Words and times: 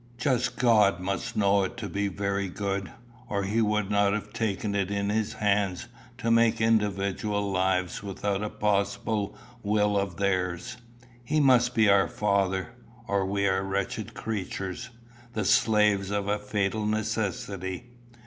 Just 0.17 0.55
God 0.57 0.99
must 0.99 1.37
know 1.37 1.63
it 1.63 1.77
to 1.77 1.87
be 1.87 2.07
very 2.07 2.47
good, 2.49 2.91
or 3.29 3.43
he 3.43 3.61
would 3.61 3.91
not 3.91 4.13
have 4.13 4.33
taken 4.33 4.73
it 4.73 4.89
in 4.89 5.09
his 5.11 5.33
hands 5.33 5.89
to 6.17 6.31
make 6.31 6.59
individual 6.59 7.51
lives 7.51 8.01
without 8.01 8.41
a 8.41 8.49
possible 8.49 9.37
will 9.61 9.95
of 9.95 10.17
theirs. 10.17 10.77
He 11.23 11.39
must 11.39 11.75
be 11.75 11.87
our 11.87 12.07
Father, 12.07 12.69
or 13.07 13.27
we 13.27 13.45
are 13.47 13.61
wretched 13.63 14.15
creatures 14.15 14.89
the 15.33 15.45
slaves 15.45 16.09
of 16.09 16.27
a 16.27 16.39
fatal 16.39 16.87
necessity! 16.87 17.91